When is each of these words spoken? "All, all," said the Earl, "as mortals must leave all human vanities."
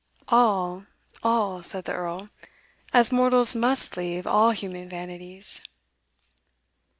"All, 0.29 0.87
all," 1.21 1.61
said 1.61 1.83
the 1.85 1.93
Earl, 1.93 2.29
"as 2.91 3.11
mortals 3.11 3.55
must 3.55 3.95
leave 3.97 4.25
all 4.25 4.49
human 4.49 4.89
vanities." 4.89 5.61